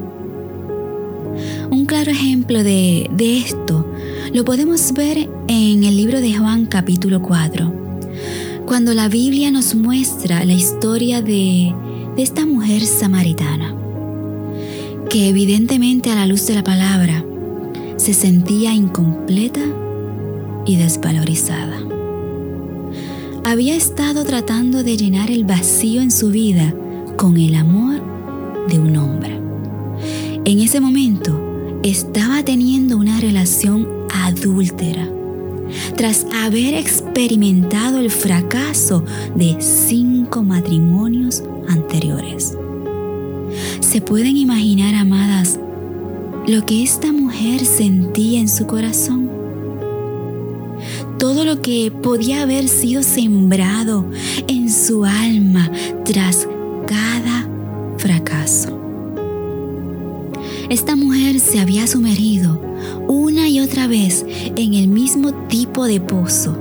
Un 1.70 1.86
claro 1.86 2.10
ejemplo 2.10 2.64
de, 2.64 3.08
de 3.12 3.38
esto 3.38 3.86
lo 4.32 4.44
podemos 4.44 4.92
ver 4.92 5.28
en 5.46 5.84
el 5.84 5.96
libro 5.96 6.20
de 6.20 6.34
Juan 6.34 6.66
capítulo 6.66 7.22
4 7.22 7.84
cuando 8.66 8.94
la 8.94 9.08
Biblia 9.08 9.50
nos 9.50 9.74
muestra 9.74 10.44
la 10.44 10.54
historia 10.54 11.20
de, 11.20 11.74
esta 12.16 12.46
mujer 12.46 12.82
samaritana, 12.86 13.74
que 15.10 15.28
evidentemente 15.28 16.10
a 16.10 16.14
la 16.14 16.26
luz 16.26 16.46
de 16.46 16.54
la 16.54 16.64
palabra 16.64 17.24
se 17.96 18.14
sentía 18.14 18.72
incompleta 18.72 19.60
y 20.64 20.76
desvalorizada. 20.76 21.78
Había 23.44 23.76
estado 23.76 24.24
tratando 24.24 24.82
de 24.82 24.96
llenar 24.96 25.30
el 25.30 25.44
vacío 25.44 26.00
en 26.00 26.10
su 26.10 26.30
vida 26.30 26.74
con 27.16 27.36
el 27.36 27.54
amor 27.56 28.00
de 28.68 28.78
un 28.78 28.96
hombre. 28.96 29.40
en 30.44 30.60
ese 30.60 30.80
momento 30.80 31.80
estaba 31.82 32.42
teniendo 32.42 32.96
una 32.96 33.20
relación 33.20 33.88
adúltera 34.12 35.08
tras 35.96 36.26
haber 36.34 36.74
experimentado 36.74 37.98
el 37.98 38.10
fracaso 38.10 39.04
de 39.34 39.56
cinco 39.60 40.42
matrimonios 40.42 41.42
anteriores. 41.68 42.56
¿Se 43.80 44.00
pueden 44.00 44.36
imaginar, 44.36 44.94
amadas, 44.94 45.58
lo 46.46 46.64
que 46.66 46.82
esta 46.82 47.12
mujer 47.12 47.64
sentía 47.64 48.40
en 48.40 48.48
su 48.48 48.66
corazón? 48.66 49.30
Todo 51.18 51.44
lo 51.44 51.62
que 51.62 51.90
podía 51.90 52.42
haber 52.42 52.68
sido 52.68 53.02
sembrado 53.02 54.04
en 54.48 54.70
su 54.70 55.04
alma 55.04 55.70
tras 56.04 56.46
cada 56.86 57.48
fracaso. 58.04 58.78
Esta 60.68 60.94
mujer 60.94 61.40
se 61.40 61.58
había 61.58 61.86
sumergido 61.86 62.60
una 63.08 63.48
y 63.48 63.60
otra 63.60 63.86
vez 63.86 64.26
en 64.28 64.74
el 64.74 64.88
mismo 64.88 65.32
tipo 65.48 65.86
de 65.86 66.00
pozo, 66.00 66.54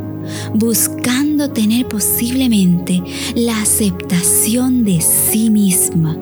buscando 0.54 1.50
tener 1.50 1.86
posiblemente 1.86 3.04
la 3.36 3.62
aceptación 3.62 4.86
de 4.86 5.02
sí 5.02 5.50
misma 5.50 6.18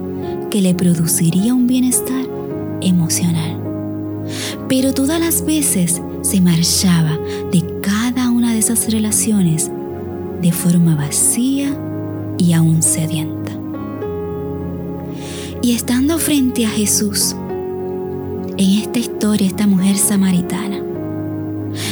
que 0.50 0.60
le 0.60 0.74
produciría 0.74 1.54
un 1.54 1.68
bienestar 1.68 2.26
emocional. 2.82 3.60
Pero 4.68 4.92
todas 4.96 5.20
las 5.20 5.46
veces 5.46 6.02
se 6.24 6.42
marchaba 6.42 7.20
de 7.52 7.64
cada 7.84 8.32
una 8.32 8.54
de 8.54 8.60
esas 8.60 8.92
relaciones 8.92 9.70
de 10.42 10.52
forma 10.52 10.96
vacía 10.96 11.78
y 12.40 12.54
aún 12.54 12.82
sedienta. 12.82 13.41
Y 15.64 15.74
estando 15.74 16.18
frente 16.18 16.66
a 16.66 16.70
Jesús, 16.70 17.36
en 18.58 18.82
esta 18.82 18.98
historia 18.98 19.46
esta 19.46 19.68
mujer 19.68 19.96
samaritana, 19.96 20.82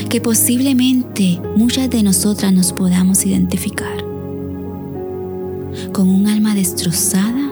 que 0.10 0.20
posiblemente 0.20 1.40
muchas 1.56 1.88
de 1.88 2.02
nosotras 2.02 2.52
nos 2.52 2.74
podamos 2.74 3.24
identificar, 3.28 4.04
con 5.94 6.08
un 6.10 6.26
alma 6.26 6.56
destrozada 6.56 7.52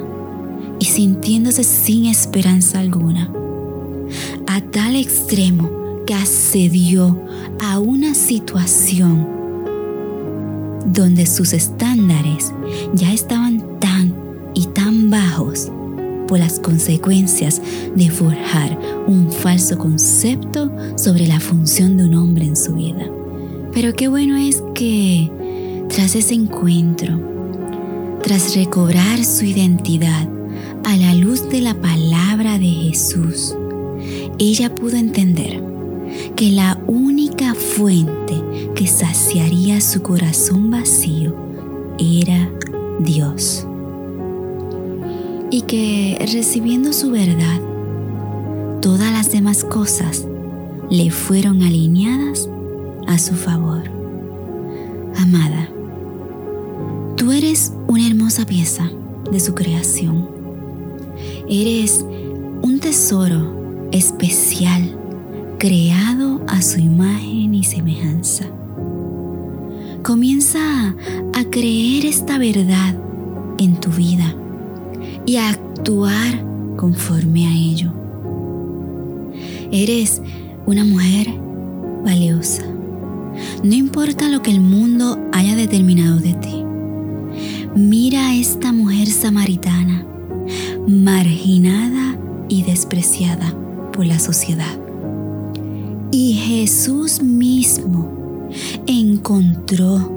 y 0.79 0.85
sintiéndose 0.85 1.63
sin 1.63 2.07
esperanza 2.07 2.79
alguna, 2.79 3.31
a 4.47 4.61
tal 4.61 4.95
extremo 4.95 6.03
que 6.07 6.15
accedió 6.15 7.15
a 7.59 7.77
una 7.77 8.15
situación 8.15 9.27
donde 10.87 11.27
sus 11.27 11.53
estándares 11.53 12.53
ya 12.93 13.13
estaban 13.13 13.79
tan 13.79 14.15
y 14.55 14.65
tan 14.65 15.11
bajos 15.11 15.71
por 16.27 16.39
las 16.39 16.59
consecuencias 16.59 17.61
de 17.95 18.09
forjar 18.09 18.77
un 19.07 19.31
falso 19.31 19.77
concepto 19.77 20.71
sobre 20.97 21.27
la 21.27 21.39
función 21.39 21.97
de 21.97 22.05
un 22.05 22.15
hombre 22.15 22.45
en 22.45 22.55
su 22.55 22.73
vida. 22.75 23.05
Pero 23.73 23.93
qué 23.93 24.07
bueno 24.07 24.37
es 24.37 24.61
que 24.73 25.31
tras 25.89 26.15
ese 26.15 26.33
encuentro, 26.33 27.19
tras 28.23 28.55
recobrar 28.55 29.23
su 29.23 29.45
identidad 29.45 30.27
a 30.83 30.97
la 30.97 31.13
luz 31.13 31.49
de 31.49 31.61
la 31.61 31.73
palabra 31.73 32.57
de 32.57 32.67
Jesús, 32.67 33.55
ella 34.39 34.73
pudo 34.73 34.97
entender 34.97 35.61
que 36.35 36.51
la 36.51 36.79
única 36.87 37.53
fuente 37.53 38.41
que 38.75 38.87
saciaría 38.87 39.81
su 39.81 40.01
corazón 40.01 40.71
vacío 40.71 41.35
era 41.99 42.49
Dios 42.99 43.66
y 45.49 45.61
que 45.61 46.17
recibiendo 46.33 46.93
su 46.93 47.11
verdad, 47.11 47.61
todas 48.81 49.11
las 49.11 49.31
demás 49.31 49.63
cosas 49.63 50.25
le 50.89 51.11
fueron 51.11 51.61
alineadas 51.61 52.49
a 53.07 53.17
su 53.17 53.35
favor. 53.35 53.83
Amada, 55.17 55.69
tú 57.15 57.31
eres 57.31 57.71
una 57.87 58.07
hermosa 58.07 58.45
pieza 58.45 58.89
de 59.31 59.39
su 59.39 59.55
creación. 59.55 60.27
Eres 61.49 62.05
un 62.61 62.79
tesoro 62.79 63.89
especial 63.91 64.95
creado 65.57 66.41
a 66.47 66.61
su 66.61 66.79
imagen 66.79 67.55
y 67.55 67.63
semejanza. 67.63 68.45
Comienza 70.03 70.95
a 71.33 71.43
creer 71.49 72.05
esta 72.05 72.37
verdad 72.37 72.95
en 73.57 73.79
tu 73.79 73.89
vida 73.89 74.35
y 75.27 75.35
actuar 75.35 76.41
conforme 76.77 77.45
a 77.45 77.51
ello. 77.51 77.91
Eres 79.71 80.21
una 80.65 80.85
mujer 80.85 81.27
valiosa. 82.03 82.63
No 83.61 83.75
importa 83.75 84.29
lo 84.29 84.41
que 84.41 84.51
el 84.51 84.61
mundo 84.61 85.19
haya 85.33 85.57
determinado 85.57 86.19
de 86.19 86.33
ti. 86.33 86.63
Mira 87.75 88.29
a 88.29 88.35
esta 88.35 88.71
mujer 88.71 89.09
samaritana, 89.09 90.05
marginada 90.87 92.17
y 92.47 92.63
despreciada 92.63 93.53
por 93.91 94.05
la 94.05 94.19
sociedad. 94.19 94.79
Y 96.09 96.35
Jesús 96.35 97.21
mismo 97.21 98.49
encontró 98.85 100.09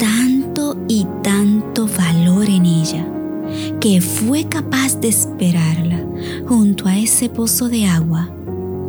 tanto 0.00 0.76
y 0.88 1.06
tanto 1.22 1.86
valor 1.86 2.50
en 2.50 2.66
ella 2.66 3.06
que 3.82 4.00
fue 4.00 4.44
capaz 4.44 5.00
de 5.00 5.08
esperarla 5.08 6.00
junto 6.46 6.86
a 6.86 6.96
ese 6.96 7.28
pozo 7.28 7.68
de 7.68 7.84
agua 7.84 8.30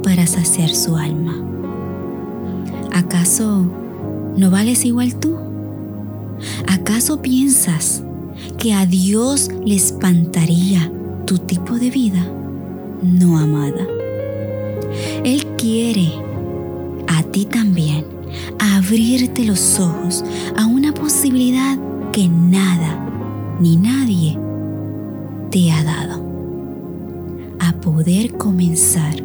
para 0.04 0.28
saciar 0.28 0.70
su 0.70 0.96
alma. 0.96 1.36
¿Acaso 2.94 3.66
no 4.38 4.52
vales 4.52 4.86
igual 4.86 5.16
tú? 5.16 5.36
¿Acaso 6.68 7.24
piensas 7.24 8.04
que 8.60 8.76
a 8.76 8.86
Dios 8.86 9.50
le 9.66 9.74
espantaría 9.74 10.92
tu 11.26 11.40
tipo 11.40 11.80
de 11.80 11.90
vida? 11.90 12.24
No, 13.02 13.40
amada. 13.40 13.88
Él 15.26 15.44
quiere 15.58 16.12
a 17.08 17.24
ti 17.24 17.46
también 17.46 18.06
abrirte 18.60 19.44
los 19.44 19.80
ojos 19.80 20.24
a 20.56 20.68
una 20.68 20.94
posibilidad 20.94 21.80
que 22.12 22.28
nada 22.28 23.00
ni 23.60 23.76
nadie 23.76 24.38
te 25.54 25.72
ha 25.72 25.84
dado 25.84 26.20
a 27.60 27.74
poder 27.74 28.34
comenzar 28.34 29.24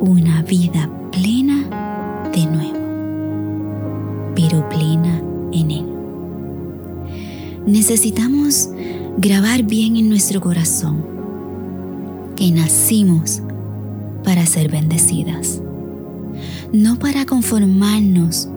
una 0.00 0.40
vida 0.40 0.88
plena 1.10 2.30
de 2.32 2.46
nuevo, 2.46 4.32
pero 4.34 4.66
plena 4.70 5.20
en 5.52 5.70
Él. 5.70 5.84
Necesitamos 7.66 8.70
grabar 9.18 9.62
bien 9.62 9.96
en 9.96 10.08
nuestro 10.08 10.40
corazón 10.40 11.04
que 12.34 12.50
nacimos 12.50 13.42
para 14.24 14.46
ser 14.46 14.70
bendecidas, 14.70 15.60
no 16.72 16.98
para 16.98 17.26
conformarnos 17.26 18.48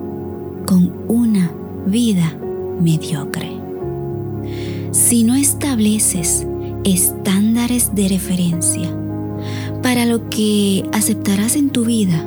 con 0.65 0.93
una 1.09 1.51
vida 1.87 2.37
mediocre. 2.79 3.51
Si 4.93 5.25
no 5.25 5.35
estableces 5.35 6.47
estándares 6.85 7.95
de 7.95 8.07
referencia 8.07 8.89
para 9.81 10.05
lo 10.05 10.29
que 10.29 10.87
aceptarás 10.93 11.55
en 11.55 11.69
tu 11.69 11.83
vida, 11.83 12.25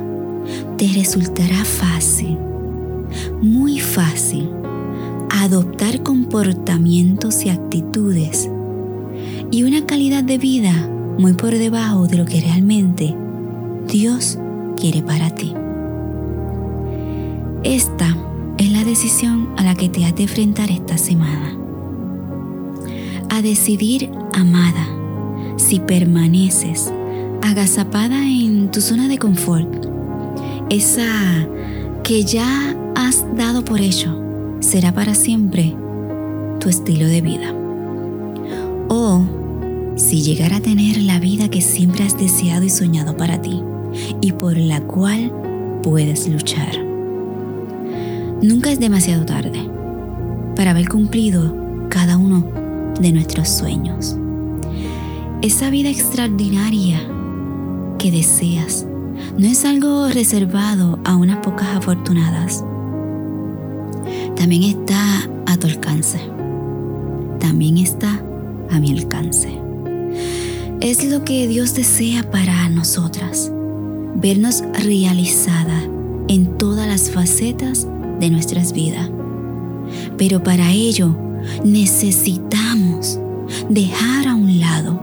te 0.77 0.87
resultará 0.93 1.65
fácil, 1.65 2.37
muy 3.41 3.79
fácil, 3.79 4.49
adoptar 5.29 6.03
comportamientos 6.03 7.45
y 7.45 7.49
actitudes 7.49 8.49
y 9.51 9.63
una 9.63 9.85
calidad 9.85 10.23
de 10.23 10.37
vida 10.37 10.89
muy 11.17 11.33
por 11.33 11.57
debajo 11.57 12.07
de 12.07 12.17
lo 12.17 12.25
que 12.25 12.41
realmente 12.41 13.15
Dios 13.87 14.37
quiere 14.79 15.01
para 15.01 15.29
ti. 15.31 15.53
Esta 17.63 18.15
es 18.57 18.71
la 18.71 18.83
decisión 18.83 19.49
a 19.57 19.63
la 19.63 19.75
que 19.75 19.89
te 19.89 20.05
has 20.05 20.15
de 20.15 20.23
enfrentar 20.23 20.69
esta 20.69 20.97
semana. 20.97 21.68
A 23.29 23.41
decidir 23.41 24.09
amada, 24.33 24.87
si 25.57 25.79
permaneces 25.79 26.91
agazapada 27.41 28.21
en 28.21 28.71
tu 28.71 28.81
zona 28.81 29.07
de 29.07 29.17
confort, 29.17 29.85
esa 30.69 31.47
que 32.03 32.23
ya 32.23 32.75
has 32.95 33.23
dado 33.37 33.63
por 33.63 33.79
hecho, 33.81 34.19
será 34.59 34.91
para 34.93 35.15
siempre 35.15 35.75
tu 36.59 36.69
estilo 36.69 37.07
de 37.07 37.21
vida. 37.21 37.53
O 38.89 39.23
si 39.95 40.21
llegara 40.21 40.57
a 40.57 40.61
tener 40.61 41.01
la 41.01 41.19
vida 41.19 41.49
que 41.49 41.61
siempre 41.61 42.03
has 42.03 42.17
deseado 42.17 42.63
y 42.63 42.69
soñado 42.69 43.15
para 43.15 43.41
ti 43.41 43.61
y 44.21 44.31
por 44.31 44.57
la 44.57 44.81
cual 44.81 45.31
puedes 45.83 46.27
luchar. 46.27 46.77
Nunca 48.41 48.71
es 48.71 48.79
demasiado 48.79 49.25
tarde 49.25 49.69
para 50.55 50.71
haber 50.71 50.89
cumplido 50.89 51.87
cada 51.89 52.17
uno 52.17 52.58
de 52.99 53.11
nuestros 53.11 53.47
sueños 53.49 54.15
esa 55.41 55.69
vida 55.69 55.89
extraordinaria 55.89 56.99
que 57.97 58.11
deseas. 58.11 58.85
No 59.37 59.47
es 59.47 59.63
algo 59.63 60.09
reservado 60.09 60.99
a 61.05 61.15
unas 61.15 61.37
pocas 61.37 61.69
afortunadas. 61.69 62.63
También 64.35 64.63
está 64.63 65.29
a 65.45 65.57
tu 65.57 65.67
alcance. 65.67 66.19
También 67.39 67.77
está 67.77 68.21
a 68.69 68.79
mi 68.79 68.91
alcance. 68.91 69.49
Es 70.81 71.05
lo 71.05 71.23
que 71.23 71.47
Dios 71.47 71.73
desea 71.73 72.29
para 72.29 72.67
nosotras, 72.69 73.51
vernos 74.15 74.63
realizada 74.83 75.83
en 76.27 76.57
todas 76.57 76.87
las 76.87 77.11
facetas 77.11 77.87
de 78.19 78.29
nuestras 78.29 78.73
vidas. 78.73 79.09
Pero 80.17 80.43
para 80.43 80.71
ello 80.71 81.15
necesitamos 81.63 83.19
dejar 83.69 84.27
a 84.27 84.35
un 84.35 84.59
lado, 84.59 85.01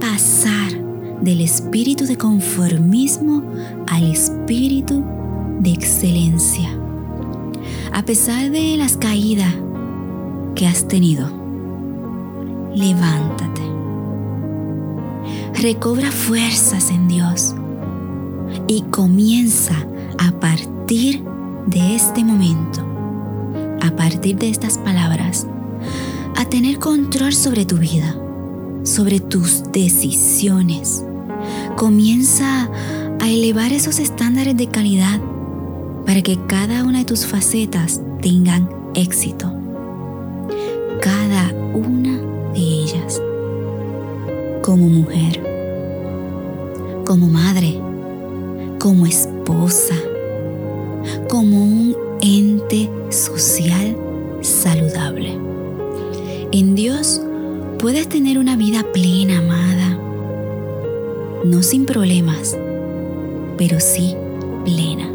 pasar 0.00 0.72
del 1.20 1.40
espíritu 1.40 2.06
de 2.06 2.16
conformismo 2.16 3.42
al 3.86 4.10
espíritu 4.10 5.04
de 5.60 5.70
excelencia. 5.70 6.70
A 7.92 8.04
pesar 8.04 8.50
de 8.50 8.76
las 8.76 8.96
caídas 8.96 9.54
que 10.54 10.66
has 10.66 10.86
tenido, 10.86 11.28
levántate. 12.74 13.62
Recobra 15.54 16.10
fuerzas 16.10 16.90
en 16.90 17.08
Dios 17.08 17.54
y 18.66 18.82
comienza 18.90 19.74
a 20.18 20.32
partir 20.32 21.22
de 21.66 21.94
este 21.94 22.24
momento, 22.24 22.84
a 23.84 23.94
partir 23.94 24.36
de 24.36 24.48
estas 24.48 24.78
palabras, 24.78 25.46
a 26.36 26.46
tener 26.46 26.78
control 26.78 27.34
sobre 27.34 27.66
tu 27.66 27.76
vida, 27.76 28.16
sobre 28.82 29.20
tus 29.20 29.62
decisiones. 29.72 31.04
Comienza 31.76 32.70
a 33.20 33.28
elevar 33.28 33.72
esos 33.72 33.98
estándares 33.98 34.56
de 34.56 34.68
calidad 34.68 35.20
para 36.06 36.22
que 36.22 36.38
cada 36.46 36.84
una 36.84 37.00
de 37.00 37.04
tus 37.04 37.26
facetas 37.26 38.00
tengan 38.22 38.70
éxito. 38.94 39.52
Cada 41.02 41.52
una 41.74 42.18
de 42.54 42.60
ellas. 42.60 43.20
Como 44.62 44.88
mujer, 44.88 45.42
como 47.04 47.28
madre, 47.28 47.78
como 48.78 49.04
esposa, 49.04 49.94
como 51.28 51.62
un 51.62 51.94
ente 52.22 52.88
social 53.14 53.96
saludable. 54.42 55.38
En 56.52 56.74
Dios 56.74 57.20
puedes 57.78 58.08
tener 58.08 58.38
una 58.38 58.56
vida 58.56 58.84
plena, 58.92 59.38
amada, 59.38 59.98
no 61.44 61.62
sin 61.62 61.86
problemas, 61.86 62.56
pero 63.56 63.80
sí 63.80 64.14
plena. 64.64 65.08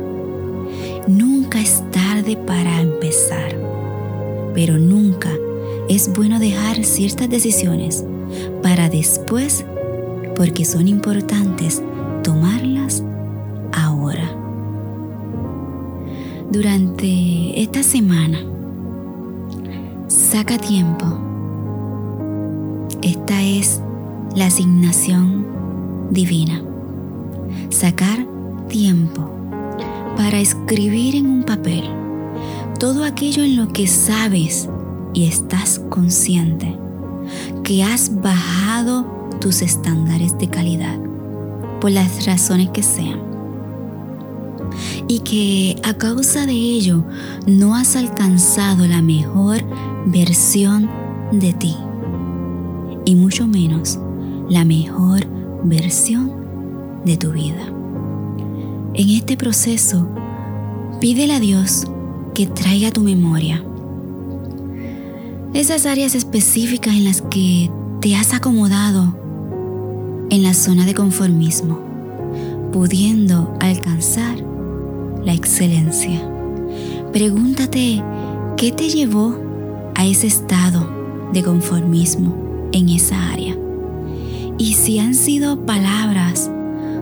Nunca 1.08 1.60
es 1.62 1.84
tarde 1.92 2.38
para 2.38 2.82
empezar, 2.82 3.56
pero 4.54 4.78
nunca 4.78 5.32
es 5.90 6.12
bueno 6.14 6.40
dejar 6.40 6.84
ciertas 6.84 7.30
decisiones 7.30 8.04
para 8.62 8.90
después 8.90 9.66
porque 10.36 10.66
son 10.66 10.88
importantes 10.88 11.82
tomarlas 12.24 13.04
ahora. 13.72 14.39
Durante 16.52 17.62
esta 17.62 17.84
semana, 17.84 18.40
saca 20.08 20.58
tiempo. 20.58 21.06
Esta 23.04 23.44
es 23.44 23.80
la 24.36 24.48
asignación 24.48 25.46
divina. 26.10 26.64
Sacar 27.70 28.26
tiempo 28.68 29.30
para 30.18 30.40
escribir 30.40 31.18
en 31.18 31.28
un 31.28 31.44
papel 31.44 31.84
todo 32.80 33.04
aquello 33.04 33.44
en 33.44 33.56
lo 33.56 33.68
que 33.68 33.86
sabes 33.86 34.68
y 35.14 35.26
estás 35.28 35.78
consciente 35.90 36.76
que 37.64 37.84
has 37.84 38.24
bajado 38.24 39.06
tus 39.40 39.62
estándares 39.62 40.36
de 40.40 40.48
calidad 40.48 40.98
por 41.80 41.92
las 41.92 42.26
razones 42.26 42.70
que 42.72 42.82
sean 42.82 43.29
y 45.10 45.20
que 45.20 45.76
a 45.84 45.96
causa 45.96 46.46
de 46.46 46.54
ello 46.54 47.04
no 47.48 47.76
has 47.76 47.96
alcanzado 47.96 48.88
la 48.88 49.02
mejor 49.02 49.66
versión 50.06 50.88
de 51.32 51.52
ti 51.52 51.76
y 53.06 53.16
mucho 53.16 53.48
menos 53.48 53.98
la 54.50 54.64
mejor 54.66 55.26
versión 55.64 56.32
de 57.04 57.18
tu 57.18 57.32
vida. 57.32 57.74
En 58.94 59.10
este 59.10 59.36
proceso, 59.36 60.08
pídele 61.02 61.34
a 61.34 61.40
Dios 61.40 61.86
que 62.36 62.46
traiga 62.46 62.92
tu 62.92 63.02
memoria 63.02 63.64
esas 65.54 65.88
áreas 65.88 66.14
específicas 66.14 66.94
en 66.94 67.06
las 67.06 67.22
que 67.24 67.72
te 68.02 68.16
has 68.16 68.34
acomodado 68.34 69.18
en 70.30 70.44
la 70.44 70.54
zona 70.54 70.86
de 70.86 70.94
conformismo, 70.94 71.80
pudiendo 72.72 73.58
alcanzar 73.60 74.49
la 75.24 75.34
excelencia. 75.34 76.22
Pregúntate 77.12 78.04
qué 78.58 78.72
te 78.72 78.90
llevó 78.90 79.36
a 79.96 80.06
ese 80.06 80.28
estado 80.28 80.88
de 81.34 81.44
conformismo 81.44 82.70
en 82.72 82.90
esa 82.90 83.32
área. 83.32 83.58
Y 84.58 84.74
si 84.74 85.00
han 85.00 85.16
sido 85.16 85.66
palabras 85.66 86.50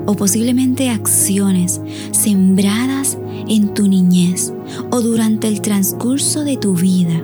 o 0.06 0.16
posiblemente 0.16 0.90
acciones 0.90 1.82
sembradas 2.12 3.18
en 3.48 3.74
tu 3.74 3.88
niñez 3.88 4.54
o 4.92 5.02
durante 5.02 5.48
el 5.48 5.62
transcurso 5.62 6.44
de 6.44 6.58
tu 6.58 6.76
vida, 6.76 7.24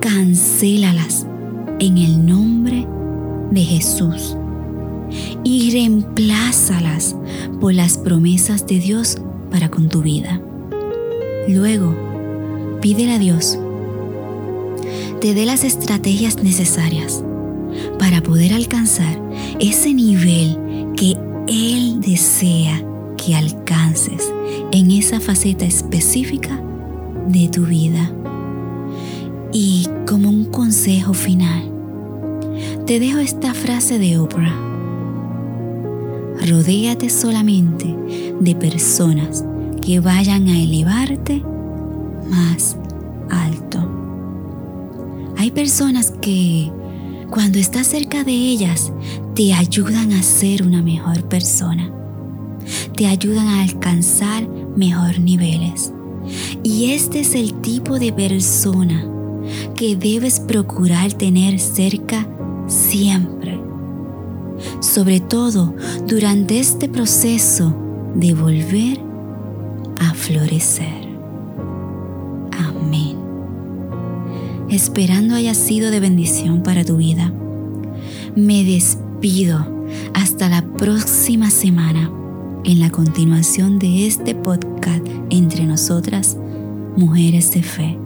cancélalas 0.00 1.26
en 1.78 1.98
el 1.98 2.26
nombre 2.26 2.86
de 3.50 3.62
Jesús 3.62 4.36
y 5.44 5.70
reemplázalas 5.70 7.14
por 7.60 7.74
las 7.74 7.98
promesas 7.98 8.66
de 8.66 8.78
Dios 8.78 9.18
para 9.54 9.70
con 9.70 9.88
tu 9.88 10.02
vida. 10.02 10.40
Luego, 11.46 11.94
pídele 12.80 13.12
a 13.12 13.18
Dios 13.20 13.56
te 15.24 15.32
dé 15.32 15.46
las 15.46 15.64
estrategias 15.64 16.42
necesarias 16.42 17.24
para 17.98 18.22
poder 18.22 18.52
alcanzar 18.52 19.18
ese 19.58 19.94
nivel 19.94 20.58
que 20.98 21.16
Él 21.48 22.02
desea 22.02 22.84
que 23.16 23.34
alcances 23.34 24.30
en 24.70 24.90
esa 24.90 25.20
faceta 25.20 25.64
específica 25.64 26.60
de 27.26 27.48
tu 27.48 27.64
vida. 27.64 28.12
Y 29.54 29.88
como 30.06 30.28
un 30.28 30.44
consejo 30.44 31.14
final, 31.14 31.70
te 32.84 33.00
dejo 33.00 33.20
esta 33.20 33.54
frase 33.54 33.98
de 33.98 34.18
Oprah. 34.18 34.54
Rodéate 36.46 37.08
solamente 37.08 37.86
de 38.40 38.54
personas 38.54 39.44
que 39.84 40.00
vayan 40.00 40.48
a 40.48 40.58
elevarte 40.58 41.42
más 42.28 42.76
alto. 43.30 43.78
Hay 45.36 45.50
personas 45.50 46.12
que 46.20 46.70
cuando 47.30 47.58
estás 47.58 47.88
cerca 47.88 48.24
de 48.24 48.32
ellas 48.32 48.92
te 49.34 49.52
ayudan 49.52 50.12
a 50.12 50.22
ser 50.22 50.62
una 50.62 50.82
mejor 50.82 51.24
persona. 51.24 51.90
Te 52.96 53.06
ayudan 53.06 53.46
a 53.46 53.62
alcanzar 53.62 54.46
mejor 54.76 55.18
niveles. 55.18 55.92
Y 56.62 56.92
este 56.92 57.20
es 57.20 57.34
el 57.34 57.54
tipo 57.60 57.98
de 57.98 58.12
persona 58.12 59.04
que 59.74 59.96
debes 59.96 60.40
procurar 60.40 61.12
tener 61.12 61.60
cerca 61.60 62.26
siempre. 62.68 63.58
Sobre 64.80 65.20
todo 65.20 65.74
durante 66.06 66.58
este 66.58 66.88
proceso 66.88 67.83
de 68.14 68.34
volver 68.34 69.00
a 70.00 70.14
florecer. 70.14 71.08
Amén. 72.58 73.16
Esperando 74.68 75.34
haya 75.34 75.54
sido 75.54 75.90
de 75.90 76.00
bendición 76.00 76.62
para 76.62 76.84
tu 76.84 76.96
vida. 76.96 77.32
Me 78.34 78.64
despido 78.64 79.66
hasta 80.14 80.48
la 80.48 80.62
próxima 80.62 81.50
semana 81.50 82.10
en 82.64 82.80
la 82.80 82.90
continuación 82.90 83.78
de 83.78 84.06
este 84.06 84.34
podcast 84.34 85.06
entre 85.30 85.64
nosotras, 85.64 86.36
mujeres 86.96 87.52
de 87.52 87.62
fe 87.62 87.98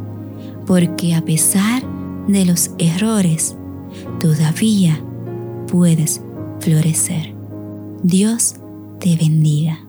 porque 0.69 1.15
a 1.15 1.25
pesar 1.25 1.83
de 2.29 2.45
los 2.45 2.73
errores, 2.77 3.57
todavía 4.21 5.03
puedes 5.67 6.21
florecer. 6.61 7.33
Dios 8.03 8.57
te 9.01 9.17
bendiga. 9.17 9.88